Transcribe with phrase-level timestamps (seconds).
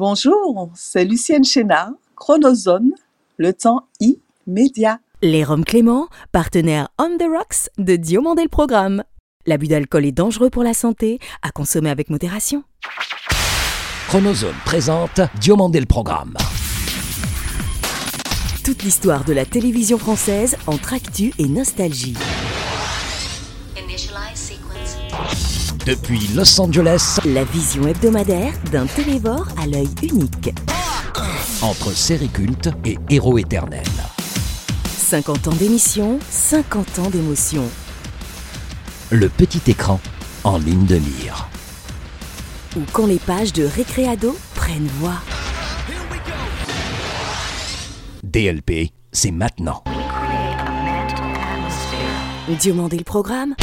[0.00, 2.92] Bonjour, c'est Lucienne Chénard, Chronozone,
[3.36, 4.98] le temps immédiat.
[5.20, 9.04] Les Roms Clément, partenaire On the Rocks de Diomandé le Programme.
[9.44, 12.64] L'abus d'alcool est dangereux pour la santé, à consommer avec modération.
[14.08, 16.32] Chronozone présente Diomandé le Programme.
[18.64, 22.16] Toute l'histoire de la télévision française entre actu et nostalgie.
[25.86, 30.52] Depuis Los Angeles, La vision hebdomadaire d'un télévore à l'œil unique.
[31.62, 33.82] entre série culte et héros éternel.
[34.86, 37.64] 50 ans d'émission, 50 ans d'émotion.
[39.10, 40.00] Le petit écran
[40.44, 41.48] en ligne de mire.
[42.76, 45.16] Ou quand les pages de Récréado prennent voix.
[48.22, 49.82] DLP, c'est maintenant.
[52.60, 53.54] Diomandé le programme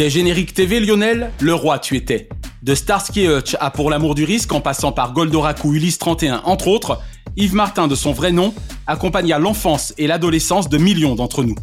[0.00, 2.30] Des génériques TV Lionel, le roi tu étais.
[2.62, 5.98] De Starsky et Hutch à Pour l'amour du risque en passant par Goldorak ou Ulysse
[5.98, 7.02] 31 entre autres,
[7.36, 8.54] Yves Martin de son vrai nom
[8.86, 11.54] accompagna l'enfance et l'adolescence de millions d'entre nous.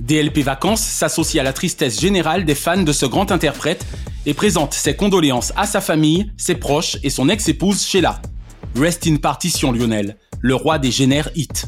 [0.00, 3.86] DLP Vacances s'associe à la tristesse générale des fans de ce grand interprète
[4.26, 8.20] et présente ses condoléances à sa famille, ses proches et son ex-épouse Sheila.
[8.74, 11.66] Rest in partition Lionel, le roi des génères hits.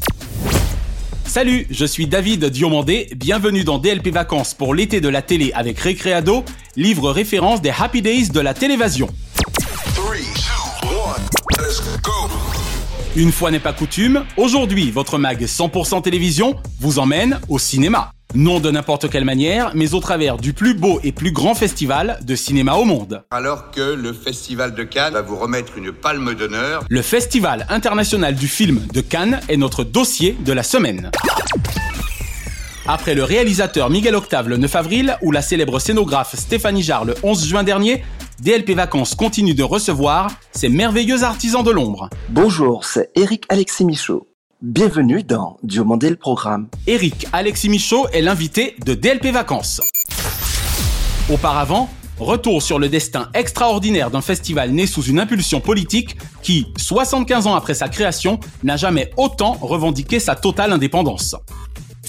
[1.36, 5.78] Salut, je suis David Diomandé, bienvenue dans DLP Vacances pour l'été de la télé avec
[5.78, 9.06] Récréado, livre référence des Happy Days de la télévision.
[13.16, 18.15] Une fois n'est pas coutume, aujourd'hui votre mag 100% télévision vous emmène au cinéma.
[18.36, 22.18] Non de n'importe quelle manière, mais au travers du plus beau et plus grand festival
[22.22, 23.22] de cinéma au monde.
[23.30, 26.84] Alors que le Festival de Cannes va vous remettre une palme d'honneur.
[26.90, 31.10] Le Festival international du film de Cannes est notre dossier de la semaine.
[32.86, 37.14] Après le réalisateur Miguel Octave le 9 avril ou la célèbre scénographe Stéphanie Jarre le
[37.22, 38.04] 11 juin dernier,
[38.42, 42.10] DLP Vacances continue de recevoir ces merveilleux artisans de l'ombre.
[42.28, 44.26] Bonjour, c'est Eric Alexis Michaud.
[44.68, 46.66] Bienvenue dans Diomandé le programme.
[46.88, 49.80] Eric Alexis Michaud est l'invité de DLP Vacances.
[51.32, 51.88] Auparavant,
[52.18, 57.54] retour sur le destin extraordinaire d'un festival né sous une impulsion politique qui, 75 ans
[57.54, 61.36] après sa création, n'a jamais autant revendiqué sa totale indépendance.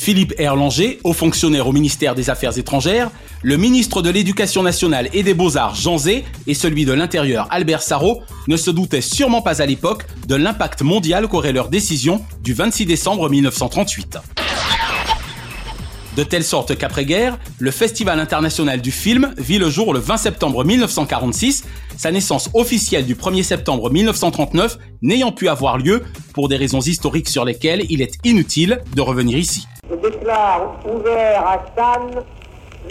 [0.08, 3.12] Philippe Erlanger, haut fonctionnaire au ministère des Affaires étrangères,
[3.44, 7.82] le ministre de l'Éducation nationale et des Beaux-Arts Jean Zé et celui de l'Intérieur Albert
[7.82, 12.54] Sarrault ne se doutaient sûrement pas à l'époque de l'impact mondial qu'aurait leur décision du
[12.54, 14.20] 26 décembre 1938.
[16.16, 20.64] De telle sorte qu'après-guerre, le Festival international du film vit le jour le 20 septembre
[20.64, 21.66] 1946,
[21.98, 27.28] sa naissance officielle du 1er septembre 1939 n'ayant pu avoir lieu pour des raisons historiques
[27.28, 29.68] sur lesquelles il est inutile de revenir ici.
[29.90, 32.24] Je déclare ouvert à Cannes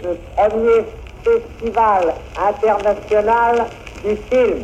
[0.02, 0.84] le premier
[1.22, 3.66] festival international
[4.04, 4.62] du film.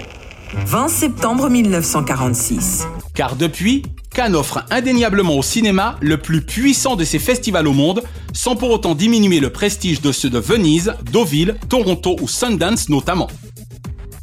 [0.66, 2.86] 20 septembre 1946.
[3.14, 3.82] Car depuis,
[4.14, 8.70] Cannes offre indéniablement au cinéma le plus puissant de ses festivals au monde, sans pour
[8.70, 13.28] autant diminuer le prestige de ceux de Venise, Deauville, Toronto ou Sundance notamment.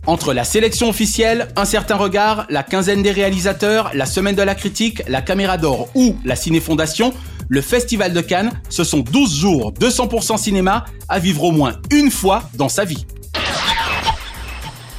[0.09, 4.55] Entre la sélection officielle, un certain regard, la quinzaine des réalisateurs, la semaine de la
[4.55, 7.13] critique, la caméra d'or ou la cinéfondation,
[7.47, 12.09] le Festival de Cannes, ce sont 12 jours 200% cinéma à vivre au moins une
[12.09, 13.05] fois dans sa vie.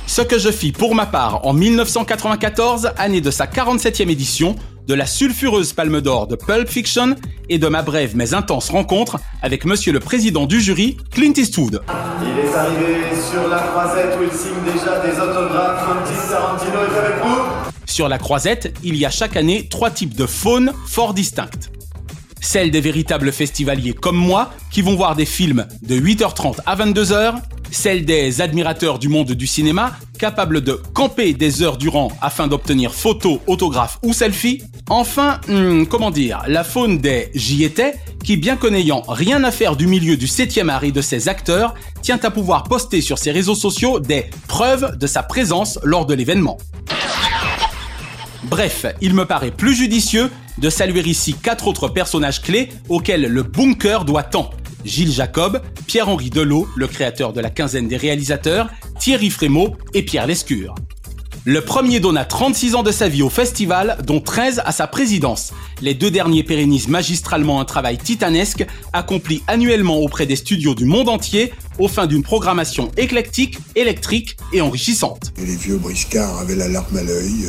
[0.06, 4.54] Ce que je fis pour ma part en 1994, année de sa 47e édition,
[4.87, 7.15] de la sulfureuse palme d'or de Pulp Fiction
[7.49, 11.83] et de ma brève mais intense rencontre avec monsieur le président du jury, Clint Eastwood.
[12.23, 12.97] Il est arrivé
[13.31, 15.87] sur la croisette où il signe déjà des autographes.
[15.87, 17.43] Quentin Tarantino est avec vous
[17.87, 21.71] Sur la croisette, il y a chaque année trois types de faunes fort distinctes.
[22.41, 27.34] Celle des véritables festivaliers comme moi, qui vont voir des films de 8h30 à 22h,
[27.71, 32.95] celle des admirateurs du monde du cinéma, capables de camper des heures durant afin d'obtenir
[32.95, 37.95] photos, autographes ou selfies, enfin, hmm, comment dire, la faune des j'y étais,
[38.25, 41.28] qui bien que n'ayant rien à faire du milieu du 7e art et de ses
[41.28, 46.07] acteurs, tient à pouvoir poster sur ses réseaux sociaux des preuves de sa présence lors
[46.07, 46.59] de l'événement.
[48.45, 53.42] Bref, il me paraît plus judicieux de saluer ici quatre autres personnages clés auxquels le
[53.42, 54.51] bunker doit tant.
[54.84, 60.27] Gilles Jacob, Pierre-Henri Delot, le créateur de la quinzaine des réalisateurs, Thierry Frémaux et Pierre
[60.27, 60.75] Lescure.
[61.47, 65.53] Le premier donna 36 ans de sa vie au festival, dont 13 à sa présidence.
[65.81, 71.09] Les deux derniers pérennisent magistralement un travail titanesque accompli annuellement auprès des studios du monde
[71.09, 75.33] entier au fin d'une programmation éclectique, électrique et enrichissante.
[75.39, 77.48] Les vieux briscards avaient la larme à l'œil.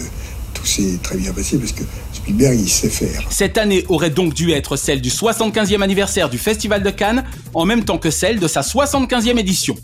[0.62, 1.82] Tout s'est très bien passé parce que
[2.14, 3.26] Spielberg, il sait faire.
[3.32, 7.24] Cette année aurait donc dû être celle du 75e anniversaire du Festival de Cannes,
[7.56, 9.76] en même temps que celle de sa 75e édition.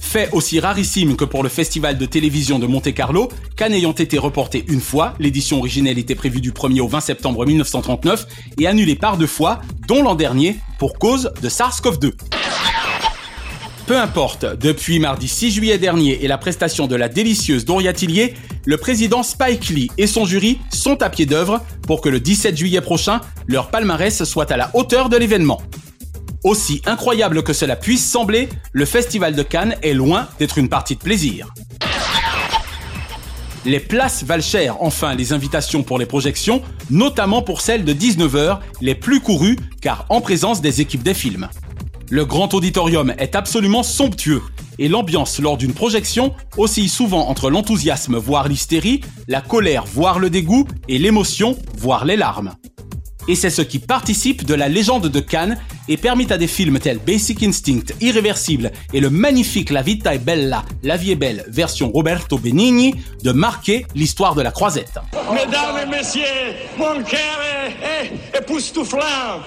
[0.00, 4.64] Fait aussi rarissime que pour le festival de télévision de Monte-Carlo, Cannes ayant été reporté
[4.66, 8.26] une fois, l'édition originelle était prévue du 1er au 20 septembre 1939
[8.58, 12.14] et annulée par deux fois, dont l'an dernier, pour cause de SARS-CoV-2.
[13.86, 18.34] Peu importe, depuis mardi 6 juillet dernier et la prestation de la délicieuse Doria Tillier,
[18.64, 22.56] le président Spike Lee et son jury sont à pied d'œuvre pour que le 17
[22.56, 25.62] juillet prochain, leur palmarès soit à la hauteur de l'événement.
[26.42, 30.96] Aussi incroyable que cela puisse sembler, le Festival de Cannes est loin d'être une partie
[30.96, 31.54] de plaisir.
[33.64, 36.60] Les places valent cher, enfin les invitations pour les projections,
[36.90, 41.48] notamment pour celles de 19h, les plus courues, car en présence des équipes des films.
[42.08, 44.42] Le grand auditorium est absolument somptueux
[44.78, 50.30] et l'ambiance lors d'une projection oscille souvent entre l'enthousiasme voire l'hystérie, la colère voire le
[50.30, 52.54] dégoût et l'émotion voire les larmes.
[53.28, 55.58] Et c'est ce qui participe de la légende de Cannes
[55.88, 60.18] et permet à des films tels Basic Instinct, Irréversible et le magnifique La Vita è
[60.18, 64.98] Bella, La Vie est Belle, version Roberto Benigni, de marquer l'histoire de la croisette.
[65.32, 66.22] Mesdames et messieurs,
[66.78, 67.20] mon cœur
[67.64, 69.40] est, est époustouflant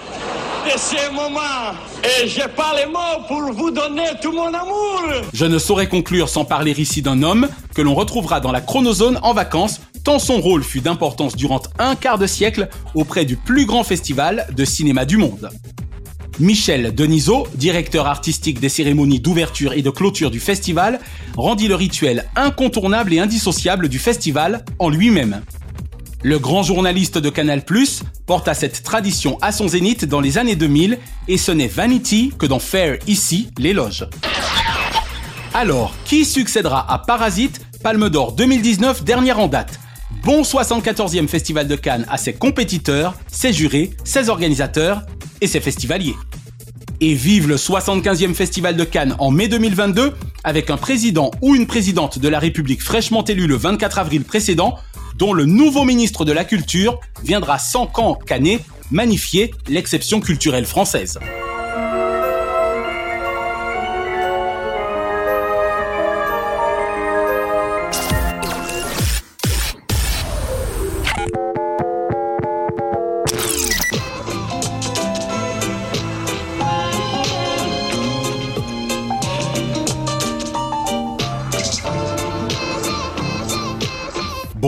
[0.65, 1.73] de ce moment
[2.03, 5.03] et j'ai pas les mots pour vous donner tout mon amour.
[5.33, 9.19] Je ne saurais conclure sans parler ici d'un homme que l'on retrouvera dans la chronozone
[9.23, 13.65] en vacances tant son rôle fut d'importance durant un quart de siècle auprès du plus
[13.65, 15.49] grand festival de cinéma du monde.
[16.39, 20.99] Michel Denisot, directeur artistique des cérémonies d'ouverture et de clôture du festival,
[21.35, 25.41] rendit le rituel incontournable et indissociable du festival en lui-même.
[26.23, 27.63] Le grand journaliste de Canal+,
[28.25, 30.97] porta cette tradition à son zénith dans les années 2000
[31.27, 34.07] et ce n'est Vanity que dans Fair ici l'éloge.
[35.53, 39.79] Alors, qui succédera à Parasite, Palme d'Or 2019 dernière en date?
[40.24, 45.04] Bon 74e Festival de Cannes à ses compétiteurs, ses jurés, ses organisateurs
[45.39, 46.16] et ses festivaliers.
[47.00, 50.13] Et vive le 75e Festival de Cannes en mai 2022
[50.44, 54.75] avec un président ou une présidente de la République fraîchement élu le 24 avril précédent
[55.18, 58.60] dont le nouveau ministre de la Culture viendra sans camp cannet
[58.92, 61.18] magnifier l'exception culturelle française.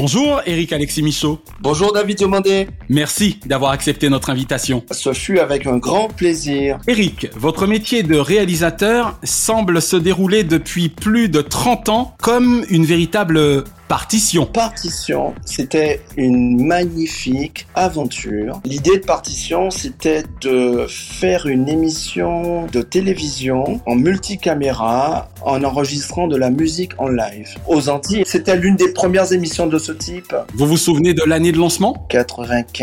[0.01, 1.37] Bonjour Eric Alexis Michaud.
[1.59, 2.65] Bonjour David Diomandé.
[2.91, 4.83] Merci d'avoir accepté notre invitation.
[4.91, 6.77] Ce fut avec un grand plaisir.
[6.89, 12.83] Eric, votre métier de réalisateur semble se dérouler depuis plus de 30 ans comme une
[12.83, 14.45] véritable Partition.
[14.45, 18.61] Partition, c'était une magnifique aventure.
[18.63, 26.37] L'idée de Partition, c'était de faire une émission de télévision en multicaméra en enregistrant de
[26.37, 27.49] la musique en live.
[27.67, 30.33] Aux Antilles, c'était l'une des premières émissions de ce type.
[30.53, 32.05] Vous vous souvenez de l'année de lancement?
[32.07, 32.80] 95,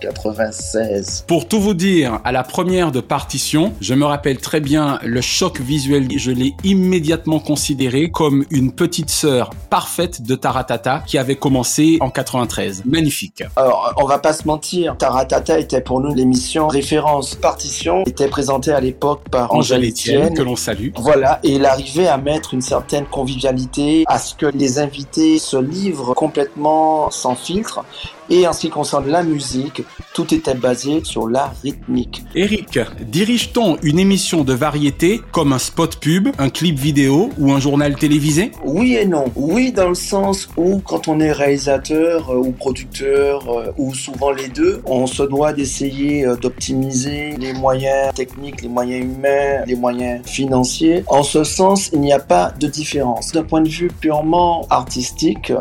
[0.00, 1.24] 96.
[1.26, 5.20] Pour tout vous dire, à la première de Partition, je me rappelle très bien le
[5.20, 6.08] choc visuel.
[6.16, 12.10] Je l'ai immédiatement considéré comme une petite sœur parfaite de Taratata qui avait commencé en
[12.10, 12.82] 93.
[12.84, 13.42] Magnifique.
[13.56, 17.34] Alors, on va pas se mentir, Taratata était pour nous l'émission référence.
[17.34, 20.90] Partition était présentée à l'époque par Angèle Etienne, que l'on salue.
[20.96, 25.56] Voilà, et il arrivait à mettre une certaine convivialité, à ce que les invités se
[25.56, 27.84] livrent complètement sans filtre.
[28.32, 29.82] Et en ce qui concerne la musique,
[30.14, 32.22] tout était basé sur la rythmique.
[32.36, 37.58] Eric, dirige-t-on une émission de variété comme un spot pub, un clip vidéo ou un
[37.58, 38.52] journal télévisé?
[38.64, 39.24] Oui et non.
[39.34, 44.30] Oui dans le sens où quand on est réalisateur euh, ou producteur euh, ou souvent
[44.30, 49.74] les deux, on se doit d'essayer euh, d'optimiser les moyens techniques, les moyens humains, les
[49.74, 51.02] moyens financiers.
[51.08, 53.32] En ce sens, il n'y a pas de différence.
[53.32, 55.52] D'un point de vue purement artistique,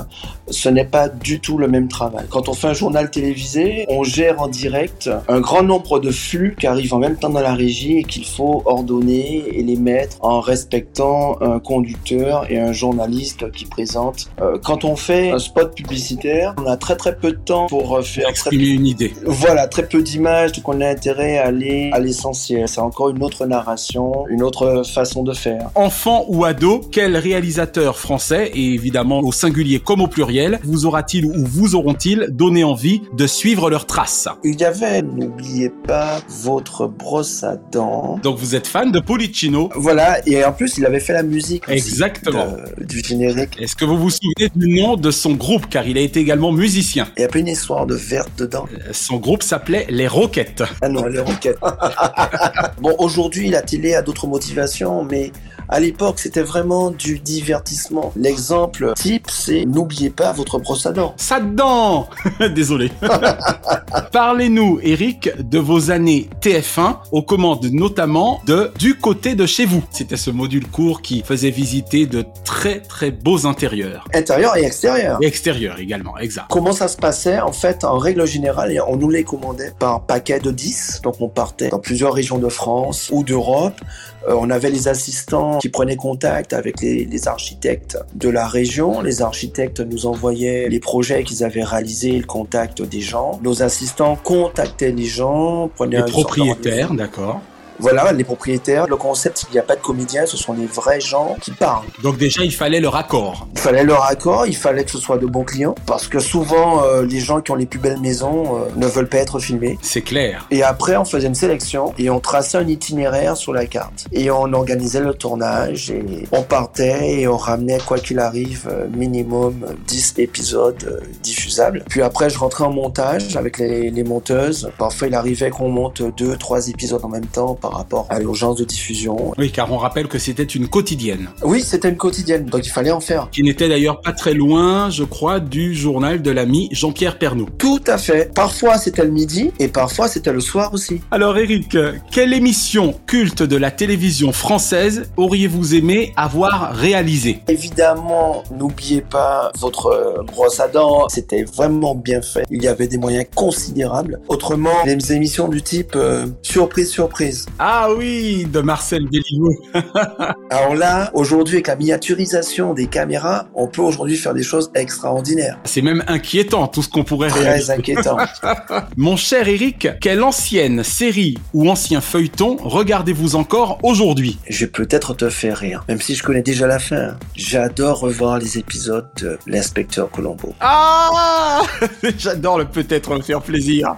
[0.49, 2.25] ce n'est pas du tout le même travail.
[2.29, 6.67] Quand on un journal télévisé, on gère en direct un grand nombre de flux qui
[6.67, 10.39] arrivent en même temps dans la régie et qu'il faut ordonner et les mettre en
[10.39, 14.29] respectant un conducteur et un journaliste qui présente.
[14.41, 17.97] Euh, quand on fait un spot publicitaire, on a très très peu de temps pour
[17.97, 19.13] euh, faire exprimer une idée.
[19.25, 22.67] Voilà, très peu d'images, donc on a intérêt à aller à l'essentiel.
[22.67, 25.69] C'est encore une autre narration, une autre façon de faire.
[25.75, 31.25] Enfant ou ado, quel réalisateur français et évidemment au singulier comme au pluriel vous aura-t-il
[31.25, 34.27] ou vous auront-ils donné envie de suivre leurs traces.
[34.43, 38.19] Il y avait, n'oubliez pas, votre brosse à dents.
[38.23, 41.63] Donc vous êtes fan de Policino Voilà, et en plus, il avait fait la musique
[41.67, 42.47] aussi Exactement.
[42.77, 43.55] de- du générique.
[43.59, 45.67] Est-ce que vous vous souvenez du nom de son groupe?
[45.69, 48.65] Car il a été également musicien Il y a pas une histoire de verte dedans.
[48.91, 50.63] Son groupe s'appelait Les Roquettes.
[50.81, 51.57] Ah non, les roquettes.
[52.81, 55.31] bon, aujourd'hui, la télé a d'autres motivations, mais
[55.69, 58.11] à l'époque, c'était vraiment du divertissement.
[58.15, 61.13] L'exemple type, c'est n'oubliez pas votre brosse à dents.
[61.17, 62.09] Ça dedans
[62.55, 62.91] Désolé.
[64.11, 69.83] Parlez-nous, Eric, de vos années TF1 aux commandes notamment de Du côté de chez vous.
[69.91, 74.05] C'était ce module court qui faisait visiter de très très beaux intérieurs.
[74.13, 75.19] Intérieur et extérieur.
[75.21, 76.47] Et extérieurs également, exact.
[76.49, 80.39] Comment ça se passait En fait, en règle générale, on nous les commandait par paquet
[80.39, 81.01] de 10.
[81.03, 83.79] Donc on partait dans plusieurs régions de France ou d'Europe.
[84.27, 89.01] Euh, on avait les assistants qui prenaient contact avec les, les architectes de la région.
[89.01, 93.39] Les architectes nous envoyaient les projets qu'ils avaient réalisés, le contact des gens.
[93.43, 97.41] Nos assistants contactaient les gens, prenaient Les propriétaires, d'accord.
[97.79, 98.87] Voilà, les propriétaires.
[98.87, 101.85] Le concept, il n'y a pas de comédiens, ce sont les vrais gens qui parlent.
[102.03, 103.47] Donc déjà, il fallait le raccord.
[103.53, 106.83] Il fallait leur accord, il fallait que ce soit de bons clients, parce que souvent,
[106.83, 109.77] euh, les gens qui ont les plus belles maisons euh, ne veulent pas être filmés.
[109.81, 110.45] C'est clair.
[110.51, 114.07] Et après, on faisait une sélection et on traçait un itinéraire sur la carte.
[114.11, 118.87] Et on organisait le tournage et on partait et on ramenait, quoi qu'il arrive, euh,
[118.93, 121.83] minimum 10 épisodes euh, diffusables.
[121.89, 124.71] Puis après, je rentrais en montage avec les, les monteuses.
[124.77, 128.57] Parfois, il arrivait qu'on monte deux, trois épisodes en même temps par rapport à l'urgence
[128.57, 129.33] de diffusion.
[129.37, 131.29] Oui, car on rappelle que c'était une quotidienne.
[131.43, 133.29] Oui, c'était une quotidienne, donc il fallait en faire.
[133.31, 137.47] Qui n'était d'ailleurs pas très loin, je crois, du journal de l'ami Jean-Pierre Pernaud.
[137.59, 138.33] Tout à fait.
[138.33, 141.01] Parfois, c'était le midi et parfois, c'était le soir aussi.
[141.11, 141.77] Alors Eric,
[142.11, 147.43] quelle émission culte de la télévision française auriez-vous aimé avoir réalisée?
[147.47, 151.07] Évidemment, n'oubliez pas votre euh, brosse à dents.
[151.09, 152.45] C'était vraiment bien fait.
[152.49, 154.19] Il y avait des moyens considérables.
[154.27, 157.45] Autrement, les émissions du type euh, surprise, surprise.
[157.61, 159.53] Ah oui, de Marcel Béliveau.
[160.49, 165.59] Alors là, aujourd'hui, avec la miniaturisation des caméras, on peut aujourd'hui faire des choses extraordinaires.
[165.65, 167.73] C'est même inquiétant tout ce qu'on pourrait Très réaliser.
[167.73, 168.15] inquiétant.
[168.95, 174.39] Mon cher Eric, quelle ancienne série ou ancien feuilleton regardez-vous encore aujourd'hui?
[174.47, 177.17] Je vais peut-être te faire rire, même si je connais déjà la fin.
[177.35, 180.53] J'adore revoir les épisodes de l'inspecteur Colombo.
[180.61, 181.61] Ah
[182.17, 183.97] J'adore le peut-être me faire plaisir.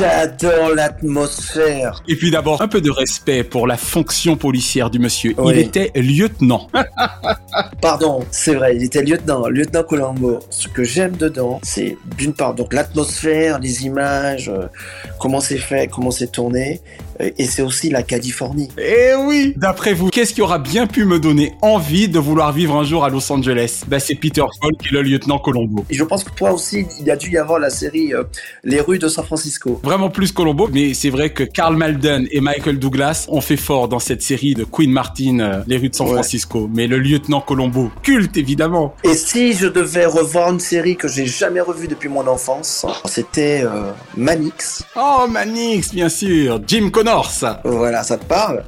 [0.00, 2.02] J'adore l'atmosphère.
[2.08, 5.34] Et puis d'abord, un peu de respect pour la fonction policière du monsieur.
[5.38, 5.54] Oui.
[5.54, 6.68] Il était lieutenant.
[7.80, 10.40] Pardon, c'est vrai, il était lieutenant, lieutenant Colombo.
[10.50, 14.66] Ce que j'aime dedans, c'est d'une part donc l'atmosphère, les images, euh,
[15.20, 16.80] comment c'est fait, comment c'est tourné,
[17.20, 18.68] et c'est aussi la Californie.
[18.78, 22.76] Eh oui D'après vous, qu'est-ce qui aura bien pu me donner envie de vouloir vivre
[22.76, 23.82] un jour à Los Angeles?
[23.88, 25.84] Bah c'est Peter Falk et le lieutenant Colombo.
[25.90, 28.24] Et je pense que toi aussi, il y a dû y avoir la série euh,
[28.64, 29.80] Les rues de San Francisco.
[29.82, 33.88] Vraiment plus Colombo, mais c'est vrai que Carl Malden et Michael Douglas ont fait fort
[33.88, 36.14] dans cette série de Queen Martin, euh, Les rues de San Ouais.
[36.14, 36.70] Francisco.
[36.72, 38.94] Mais le lieutenant Colombo, culte évidemment.
[39.04, 43.62] Et si je devais revoir une série que j'ai jamais revue depuis mon enfance, c'était
[43.64, 44.82] euh, Manix.
[44.96, 46.90] Oh Manix, bien sûr, Jim
[47.64, 48.62] Voilà, ça te parle.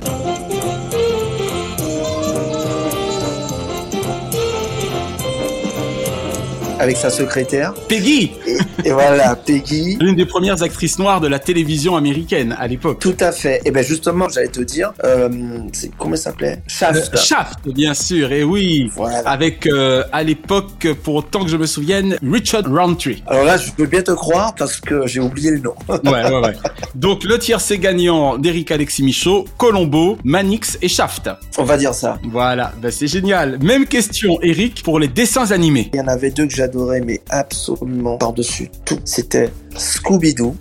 [6.78, 7.74] Avec sa secrétaire.
[7.88, 9.96] Peggy, Et, et voilà, Peggy.
[10.00, 12.98] l'une des premières actrices noires de la télévision américaine à l'époque.
[13.00, 13.60] Tout à fait.
[13.64, 15.28] Et ben justement, j'allais te dire, euh,
[15.72, 16.62] c'est comment ça s'appelait?
[16.66, 17.16] Shaft.
[17.16, 18.90] Shaft, bien sûr, et oui.
[18.94, 19.28] Voilà.
[19.28, 23.22] Avec, euh, à l'époque, pour autant que je me souvienne, Richard Roundtree.
[23.26, 25.74] Alors là, je peux bien te croire parce que j'ai oublié le nom.
[25.88, 26.54] Ouais, ouais, ouais.
[26.94, 31.30] Donc, le tiercé gagnant d'Eric Alexis Michaud, Colombo, Manix et Shaft.
[31.58, 32.18] On va dire ça.
[32.30, 33.58] Voilà, bah c'est génial.
[33.62, 35.90] Même question, Eric, pour les dessins animés.
[35.92, 38.98] Il y en avait deux que j'adorais, mais absolument par-dessus tout.
[39.32, 40.56] C'était Scooby-Doo.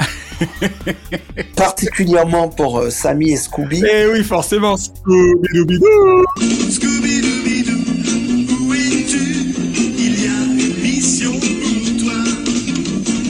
[1.56, 3.84] Particulièrement pour euh, Sammy et Scooby.
[3.84, 4.76] Eh oui, forcément.
[4.76, 5.88] Scooby-Dooby-Doo.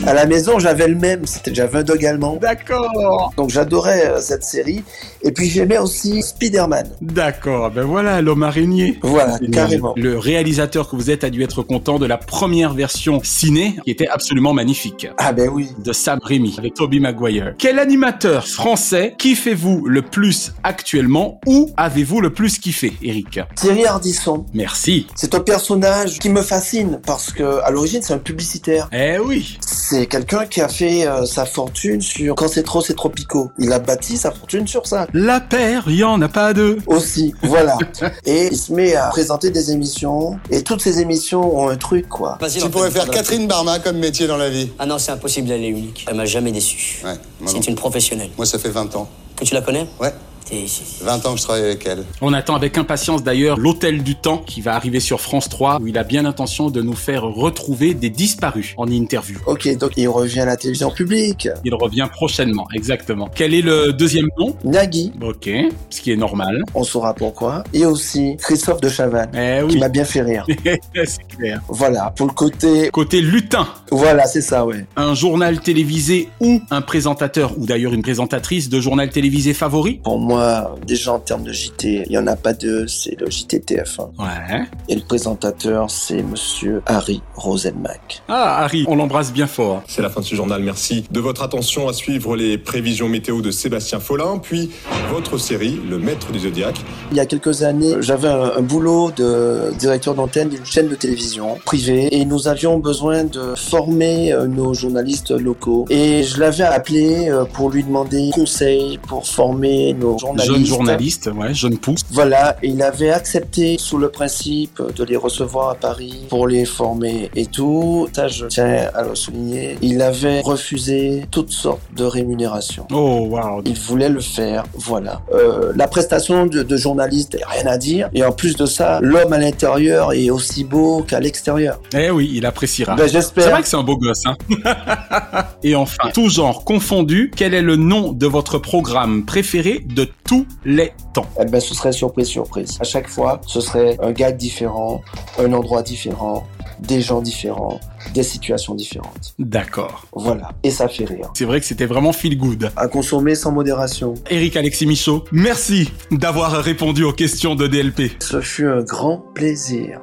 [0.05, 1.25] À la maison, j'avais le même.
[1.25, 2.38] C'était j'avais un dog allemand.
[2.41, 3.31] D'accord.
[3.38, 4.84] Donc j'adorais euh, cette série.
[5.21, 6.89] Et puis j'aimais aussi Spider-Man.
[7.01, 8.99] D'accord, ben voilà, l'homme araignée.
[9.01, 9.93] Voilà, carrément.
[9.97, 13.91] Le réalisateur que vous êtes a dû être content de la première version ciné, qui
[13.91, 15.07] était absolument magnifique.
[15.17, 15.69] Ah ben oui.
[15.83, 17.53] de Sam Raimi avec Tobey Maguire.
[17.57, 23.39] Quel animateur français kiffez-vous le plus actuellement ou avez-vous le plus kiffé, Eric?
[23.55, 24.45] Thierry Ardisson.
[24.53, 25.07] Merci.
[25.15, 28.89] C'est un personnage qui me fascine parce que à l'origine c'est un publicitaire.
[28.91, 29.57] Eh oui.
[29.61, 33.09] C'est c'est quelqu'un qui a fait euh, sa fortune sur quand c'est trop, c'est trop
[33.09, 33.51] picot.
[33.57, 35.07] Il a bâti sa fortune sur ça.
[35.13, 36.77] La paire, il y en a pas deux.
[36.85, 37.77] Aussi, voilà.
[38.25, 42.07] et il se met à présenter des émissions et toutes ces émissions ont un truc
[42.07, 42.37] quoi.
[42.51, 44.71] Tu pourrais faire Catherine Barma comme métier dans la vie.
[44.79, 46.05] Ah non, c'est impossible d'aller unique.
[46.07, 47.01] Elle m'a jamais déçu.
[47.03, 47.13] Ouais.
[47.39, 47.61] moi non.
[47.61, 48.29] C'est une professionnelle.
[48.37, 49.09] Moi, ça fait 20 ans.
[49.35, 49.87] Que tu la connais?
[49.99, 50.13] Ouais.
[50.50, 52.03] T'es- c'est- 20 ans que je travaille avec elle.
[52.22, 55.88] On attend avec impatience d'ailleurs l'Hôtel du Temps qui va arriver sur France 3 où
[55.88, 59.38] il a bien l'intention de nous faire retrouver des disparus en interview.
[59.46, 61.48] Ok, donc il revient à la télévision publique.
[61.63, 63.29] Il revient prochainement, exactement.
[63.34, 64.56] Quel est le deuxième nom?
[64.63, 65.50] Nagui, Ok,
[65.89, 66.63] ce qui est normal.
[66.74, 67.63] on saura pourquoi.
[67.74, 70.46] Et aussi Christophe de Chavannes, Eh qui oui, m'a bien fait rire.
[71.06, 71.62] c'est clair.
[71.68, 72.89] Voilà, pour le côté...
[72.91, 74.86] Côté lutin, Voilà, c'est ça, ouais.
[74.96, 80.00] un journal télévisé ou un présentateur ou d'ailleurs une présentatrice de journal télévisé favori?
[80.03, 80.38] Pour moi,
[80.86, 84.10] déjà en termes de JT, il y en a pas deux, c'est le JT TF1.
[84.19, 84.65] Ouais.
[84.88, 88.22] Et le présentateur, c'est monsieur Harry Rosenmack.
[88.27, 89.84] Ah, Harry, on l'embrasse bien fort.
[89.88, 90.62] C'est la fin de ce journal.
[90.62, 94.72] Merci de votre attention à suivre les prévisions météo de Sébastien Follin, puis
[95.12, 96.79] votre série, Le Maître du Zodiaque.
[97.12, 100.96] Il y a quelques années, j'avais un, un boulot de directeur d'antenne d'une chaîne de
[100.96, 105.86] télévision privée et nous avions besoin de former euh, nos journalistes locaux.
[105.89, 110.53] Et je l'avais appelé euh, pour lui demander conseil pour former nos journalistes.
[110.53, 112.01] Jeune journaliste, ouais, jeune pousse.
[112.11, 116.65] Voilà, et il avait accepté sous le principe de les recevoir à Paris pour les
[116.65, 118.07] former et tout.
[118.13, 119.77] Ça, je tiens à le souligner.
[119.81, 122.85] Il avait refusé toutes sortes de rémunérations.
[122.91, 123.61] Oh, wow.
[123.65, 125.21] Il voulait le faire, voilà.
[125.33, 128.09] Euh, la prestation de, de journaliste, rien à dire.
[128.13, 131.79] Et en plus de ça, l'homme à l'intérieur est aussi beau qu'à l'extérieur.
[131.95, 132.95] Eh oui, il appréciera.
[132.95, 133.51] Ben, C'est j'espère.
[133.51, 134.35] vrai que c'est un beau gosse, hein.
[135.63, 140.45] Et enfin, tout genre confondu, quel est le nom de votre programme préféré de tous
[140.65, 142.77] les temps Eh ben, ce serait surprise, surprise.
[142.79, 145.01] À chaque fois, ce serait un gag différent,
[145.37, 146.47] un endroit différent,
[146.79, 147.79] des gens différents,
[148.13, 149.33] des situations différentes.
[149.37, 150.05] D'accord.
[150.13, 150.51] Voilà.
[150.63, 151.29] Et ça fait rire.
[151.33, 152.71] C'est vrai que c'était vraiment feel good.
[152.75, 154.13] À consommer sans modération.
[154.29, 158.11] Eric Alexis Michaud, merci d'avoir répondu aux questions de DLP.
[158.21, 160.01] Ce fut un grand plaisir.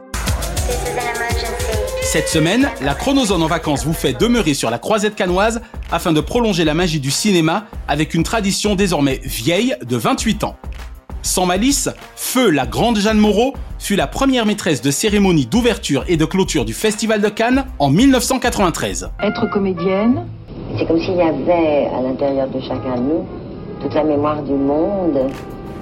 [2.06, 5.60] Cette semaine, la Chronozone en vacances vous fait demeurer sur la croisette canoise
[5.90, 10.54] afin de prolonger la magie du cinéma avec une tradition désormais vieille de 28 ans.
[11.22, 16.16] Sans malice, Feu, la grande Jeanne Moreau, fut la première maîtresse de cérémonie d'ouverture et
[16.16, 19.10] de clôture du Festival de Cannes en 1993.
[19.20, 20.26] Être comédienne,
[20.78, 23.26] C'est comme s'il y avait à l'intérieur de chacun de nous
[23.82, 25.28] toute la mémoire du monde.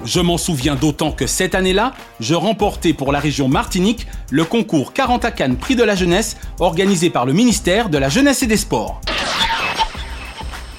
[0.05, 4.93] Je m'en souviens d'autant que cette année-là, je remportais pour la région Martinique le concours
[4.93, 8.47] 40 à Cannes Prix de la Jeunesse organisé par le ministère de la Jeunesse et
[8.47, 9.01] des Sports.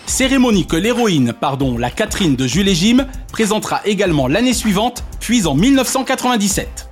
[0.06, 5.46] Cérémonie que l'héroïne, pardon, la Catherine de Jules et Jim, présentera également l'année suivante, puis
[5.46, 6.88] en 1997.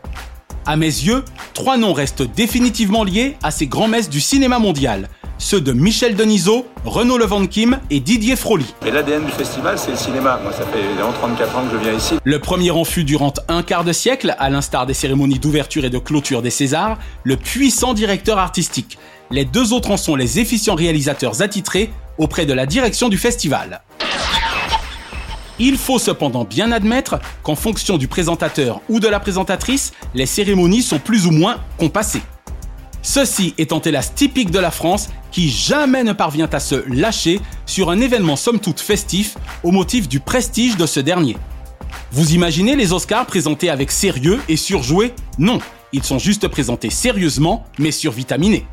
[0.67, 5.09] À mes yeux, trois noms restent définitivement liés à ces grands-messes du cinéma mondial,
[5.45, 8.65] ceux de Michel Denisot, Renaud Levanquim et Didier Froli.
[8.87, 10.41] Et l'ADN du festival, c'est le cinéma.
[10.43, 12.15] Moi, ça fait évidemment 34 ans que je viens ici.
[12.25, 15.91] Le premier en fut durant un quart de siècle, à l'instar des cérémonies d'ouverture et
[15.91, 18.97] de clôture des Césars, le puissant directeur artistique.
[19.31, 23.83] Les deux autres en sont les efficients réalisateurs attitrés auprès de la direction du festival.
[25.59, 30.83] Il faut cependant bien admettre qu'en fonction du présentateur ou de la présentatrice, les cérémonies
[30.83, 32.23] sont plus ou moins compassées.
[33.05, 37.91] Ceci étant hélas typique de la France qui jamais ne parvient à se lâcher sur
[37.91, 41.37] un événement somme toute festif au motif du prestige de ce dernier.
[42.13, 45.13] Vous imaginez les Oscars présentés avec sérieux et surjoués?
[45.39, 45.59] Non,
[45.93, 48.65] ils sont juste présentés sérieusement mais survitaminés.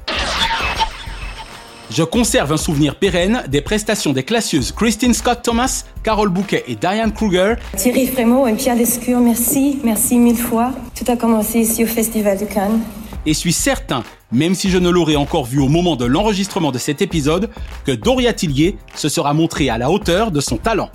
[1.90, 6.76] Je conserve un souvenir pérenne des prestations des classieuses Christine Scott Thomas, Carol Bouquet et
[6.76, 10.72] Diane Kruger, Thierry Frémaux et Pierre Lescure, merci, merci mille fois.
[10.96, 12.80] Tout a commencé ici au Festival de Cannes.
[13.26, 16.78] et suis certain, même si je ne l'aurais encore vu au moment de l'enregistrement de
[16.78, 17.50] cet épisode,
[17.86, 20.90] que Doria Tillier se sera montrée à la hauteur de son talent.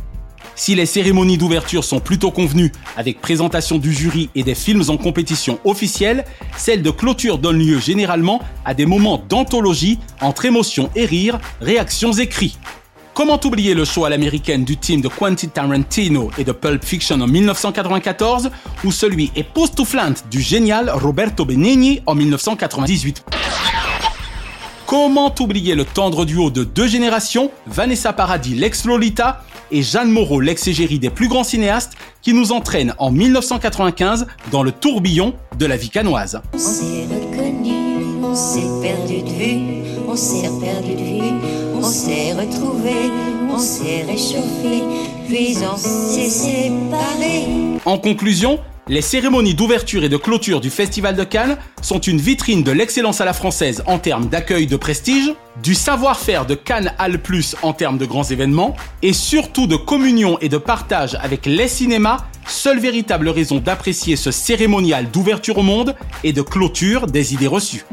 [0.54, 4.96] Si les cérémonies d'ouverture sont plutôt convenues, avec présentation du jury et des films en
[4.96, 6.24] compétition officielle,
[6.56, 12.12] celles de clôture donnent lieu généralement à des moments d'anthologie entre émotions et rires, réactions
[12.12, 12.56] et cris.
[13.16, 17.18] Comment oublier le show à l'américaine du team de Quentin Tarantino et de Pulp Fiction
[17.22, 18.50] en 1994
[18.84, 23.24] ou celui époustouflante du génial Roberto Benigni en 1998
[24.84, 30.98] Comment oublier le tendre duo de deux générations, Vanessa Paradis l'ex-Lolita et Jeanne Moreau l'ex-égérie
[30.98, 35.88] des plus grands cinéastes qui nous entraînent en 1995 dans le tourbillon de la vie
[35.88, 36.42] canoise?
[41.86, 43.12] On s'est retrouvé,
[43.48, 44.82] on s'est réchauffé,
[45.28, 47.46] puis on s'est séparé.
[47.84, 52.62] En conclusion, Les cérémonies d'ouverture et de clôture du Festival de Cannes sont une vitrine
[52.62, 57.18] de l'excellence à la française en termes d'accueil de prestige, du savoir-faire de Cannes Al
[57.20, 61.66] Plus en termes de grands événements, et surtout de communion et de partage avec les
[61.66, 67.48] cinémas, seule véritable raison d'apprécier ce cérémonial d'ouverture au monde et de clôture des idées
[67.48, 67.84] reçues.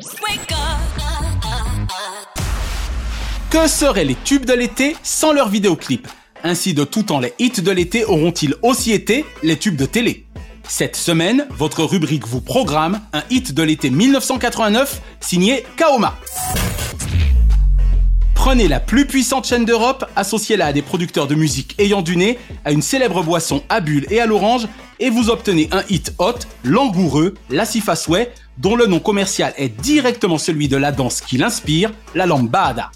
[3.53, 6.07] Que seraient les tubes de l'été sans leurs vidéoclips
[6.43, 10.25] Ainsi de tout temps les hits de l'été auront-ils aussi été les tubes de télé
[10.67, 16.15] cette semaine, votre rubrique vous programme un hit de l'été 1989 signé Kaoma.
[18.33, 22.39] Prenez la plus puissante chaîne d'Europe, associez-la à des producteurs de musique ayant du nez,
[22.63, 24.67] à une célèbre boisson à bulles et à l'orange,
[24.99, 30.37] et vous obtenez un hit hot, langoureux, la Sway, dont le nom commercial est directement
[30.37, 32.89] celui de la danse qui l'inspire, la lambada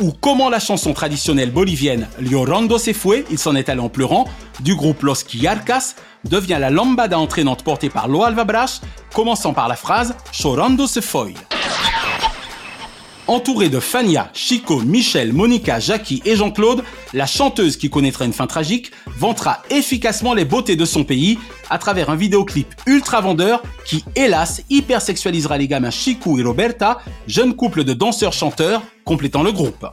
[0.00, 4.26] ou comment la chanson traditionnelle bolivienne Llorando se fue, il s'en est allé en pleurant,
[4.60, 8.80] du groupe Los Quillarcas, devient la lambada entraînante portée par Lo Alvabras,
[9.14, 11.34] commençant par la phrase Chorando se fue.
[13.30, 16.82] Entourée de Fania, Chico, Michel, Monica, Jackie et Jean-Claude,
[17.14, 21.38] la chanteuse qui connaîtra une fin tragique vantera efficacement les beautés de son pays
[21.70, 27.54] à travers un vidéoclip ultra vendeur qui, hélas, hypersexualisera les gamins Chico et Roberta, jeune
[27.54, 29.86] couple de danseurs-chanteurs complétant le groupe.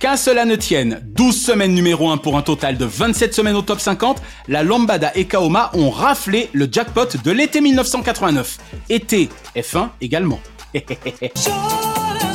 [0.00, 3.62] Qu'à cela ne tienne, 12 semaines numéro 1 pour un total de 27 semaines au
[3.62, 8.58] top 50, la Lambada et Kaoma ont raflé le jackpot de l'été 1989.
[8.88, 10.40] Été F1 également.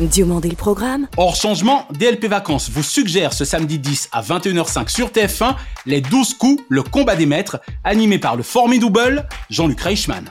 [0.00, 1.08] Diomandé le programme.
[1.16, 6.34] Hors changement, DLP Vacances vous suggère ce samedi 10 à 21h05 sur TF1 les 12
[6.34, 10.30] coups, le combat des maîtres, animé par le formidable Jean-Luc Reichmann.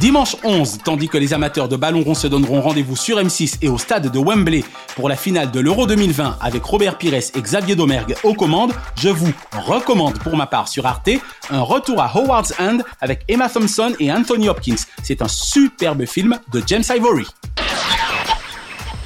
[0.00, 3.68] Dimanche 11, tandis que les amateurs de ballon rond se donneront rendez-vous sur M6 et
[3.68, 4.62] au stade de Wembley
[4.94, 9.08] pour la finale de l'Euro 2020 avec Robert Pires et Xavier Domergue aux commandes, je
[9.08, 9.32] vous
[9.66, 11.10] recommande pour ma part sur Arte
[11.50, 14.76] un retour à Howard's End avec Emma Thompson et Anthony Hopkins.
[15.02, 17.26] C'est un superbe film de James Ivory.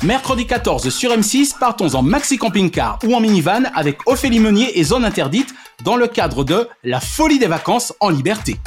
[0.02, 4.84] Mercredi 14 sur M6, partons en maxi camping-car ou en minivan avec Ophélie Meunier et
[4.84, 8.58] Zone Interdite dans le cadre de La folie des vacances en liberté.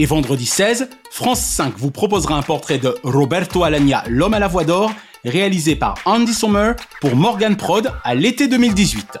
[0.00, 4.46] Et vendredi 16, France 5 vous proposera un portrait de Roberto Alagna, l'homme à la
[4.46, 4.92] voix d'or,
[5.24, 9.18] réalisé par Andy Sommer pour Morgan Prod à l'été 2018.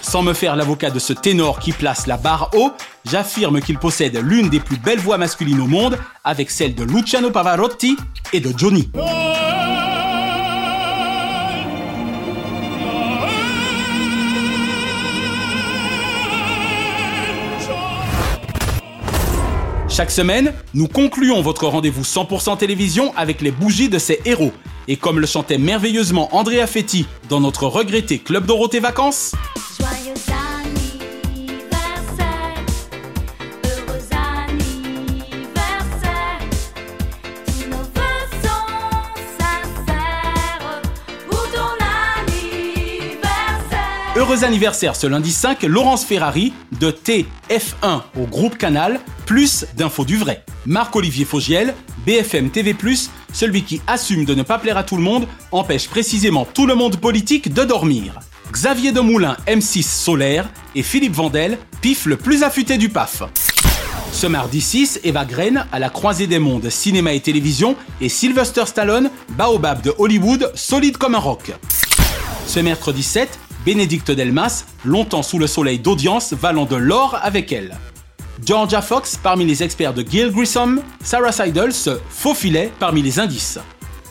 [0.00, 2.70] Sans me faire l'avocat de ce ténor qui place la barre haut,
[3.04, 7.32] j'affirme qu'il possède l'une des plus belles voix masculines au monde, avec celle de Luciano
[7.32, 7.96] Pavarotti
[8.32, 8.88] et de Johnny.
[19.98, 24.52] Chaque semaine, nous concluons votre rendez-vous 100% télévision avec les bougies de ces héros.
[24.86, 29.32] Et comme le chantait merveilleusement Andrea Fetti dans notre regretté Club Dorothée Vacances,
[44.28, 50.18] Heureux anniversaire ce lundi 5, Laurence Ferrari de TF1 au groupe Canal, plus d'infos du
[50.18, 50.44] vrai.
[50.66, 52.76] Marc-Olivier Fogiel, BFM TV+,
[53.32, 56.74] celui qui assume de ne pas plaire à tout le monde, empêche précisément tout le
[56.74, 58.20] monde politique de dormir.
[58.52, 63.22] Xavier Demoulin, M6 Solaire, et Philippe Vandel, pif le plus affûté du PAF.
[64.12, 68.66] Ce mardi 6, Eva Green, à la croisée des mondes cinéma et télévision, et Sylvester
[68.66, 71.50] Stallone, Baobab de Hollywood, solide comme un roc.
[72.46, 77.76] Ce mercredi 7, Bénédicte Delmas, longtemps sous le soleil d'audience, valant de l'or avec elle.
[78.44, 83.58] Georgia Fox parmi les experts de Gil Grissom, Sarah Seidel se faufilait parmi les indices.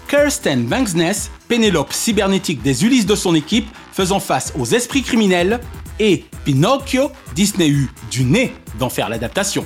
[0.10, 5.60] Kirsten Banksness, Pénélope cybernétique des Ulysses de son équipe, faisant face aux esprits criminels,
[6.00, 9.66] et Pinocchio, Disney eut du nez d'en faire l'adaptation.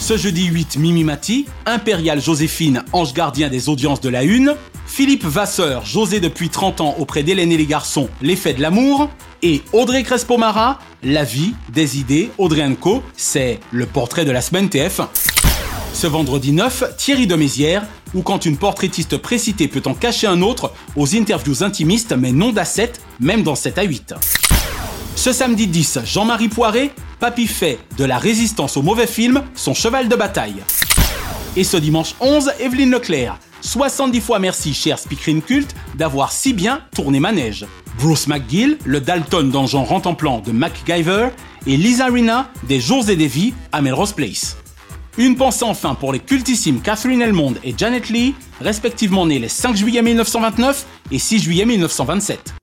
[0.00, 4.54] Ce jeudi 8, Mimi Mati, Impérial Joséphine, ange gardien des audiences de la Une,
[4.98, 9.08] Philippe Vasseur, José depuis 30 ans auprès d'Hélène et les garçons, L'effet de l'amour,
[9.42, 14.66] et Audrey Crespo-Mara, La vie, des idées, Audrey Co, c'est le portrait de la semaine
[14.66, 15.06] TF1.
[15.92, 20.42] Ce vendredi 9, Thierry de Mézières, où quand une portraitiste précitée peut en cacher un
[20.42, 24.16] autre aux interviews intimistes mais non d'A7, même dans 7 à 8.
[25.14, 30.08] Ce samedi 10, Jean-Marie Poiré, Papy fait de la résistance au mauvais film son cheval
[30.08, 30.64] de bataille.
[31.54, 33.38] Et ce dimanche 11, Evelyne Leclerc.
[33.60, 37.66] 70 fois merci, cher speakerine culte, d'avoir si bien tourné manège.
[37.98, 41.28] Bruce McGill, le Dalton dans Jean Plan de MacGyver,
[41.66, 44.56] et Lisa Rina des Jours et des Vies à Melrose Place.
[45.18, 49.76] Une pensée enfin pour les cultissimes Catherine Elmond et Janet Lee, respectivement nés les 5
[49.76, 52.54] juillet 1929 et 6 juillet 1927.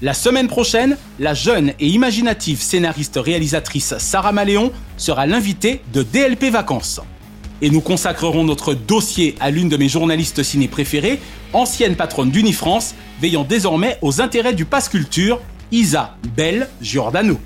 [0.00, 7.00] La semaine prochaine, la jeune et imaginative scénariste-réalisatrice Sarah Maléon sera l'invitée de DLP Vacances.
[7.62, 11.20] Et nous consacrerons notre dossier à l'une de mes journalistes ciné préférées,
[11.52, 15.40] ancienne patronne d'Unifrance, veillant désormais aux intérêts du passe culture,
[15.72, 17.38] Isa Belle Giordano.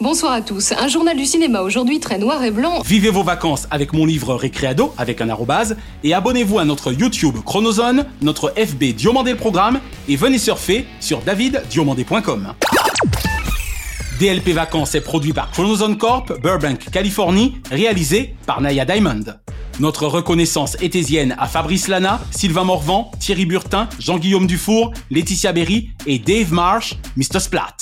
[0.00, 0.72] Bonsoir à tous.
[0.72, 2.82] Un journal du cinéma aujourd'hui très noir et blanc.
[2.82, 7.36] Vivez vos vacances avec mon livre Récréado avec un arrobase et abonnez-vous à notre YouTube
[7.44, 12.52] Chronozone, notre FB Diomandé le programme et venez surfer sur daviddiomandé.com.
[14.24, 19.22] DLP Vacances est produit par Chronozone Corp, Burbank, Californie, réalisé par Naya Diamond.
[19.80, 26.18] Notre reconnaissance étésienne à Fabrice Lana, Sylvain Morvan, Thierry Burtin, Jean-Guillaume Dufour, Laetitia Berry et
[26.18, 27.38] Dave Marsh, Mr.
[27.38, 27.76] Splat.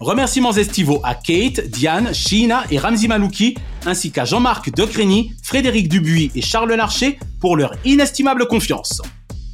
[0.00, 6.30] Remerciements estivaux à Kate, Diane, Sheena et Ramzi Malouki, ainsi qu'à Jean-Marc Decrény, Frédéric Dubuis
[6.34, 9.00] et Charles Larcher pour leur inestimable confiance.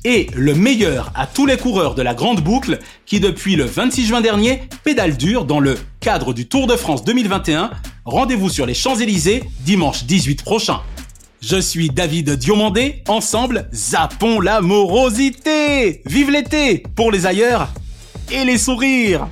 [0.08, 4.06] Et le meilleur à tous les coureurs de la Grande Boucle qui depuis le 26
[4.06, 7.72] juin dernier pédalent dur dans le cadre du Tour de France 2021.
[8.04, 10.78] Rendez-vous sur les Champs-Élysées dimanche 18 prochain.
[11.42, 17.70] Je suis David Diomandé, ensemble, zappons la morosité Vive l'été pour les ailleurs
[18.30, 19.26] et les sourires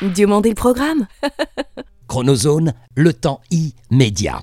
[0.00, 1.08] Diomandé le programme
[2.06, 4.42] Chronozone, le temps immédiat.